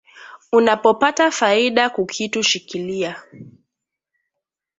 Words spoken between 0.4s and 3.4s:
Unapo pata faida kukitu shikiliya